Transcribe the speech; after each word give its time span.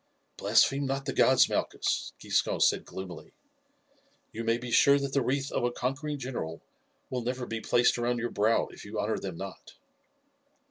"Blaspheme 0.37 0.87
not 0.87 1.05
the 1.05 1.13
gods, 1.13 1.47
Malchus," 1.47 2.11
Giscon 2.19 2.59
said 2.59 2.85
gloomily; 2.85 3.33
"you 4.31 4.43
may 4.43 4.57
be 4.57 4.71
sure 4.71 4.97
that 4.97 5.13
the 5.13 5.21
wreath 5.21 5.51
of 5.51 5.63
a 5.63 5.69
conquering 5.71 6.17
general 6.17 6.59
will 7.11 7.21
never 7.21 7.45
be 7.45 7.61
placed 7.61 7.99
around 7.99 8.17
your 8.17 8.31
brow 8.31 8.65
if 8.71 8.83
you 8.83 8.99
honour 8.99 9.19
them 9.19 9.37
not." 9.37 9.75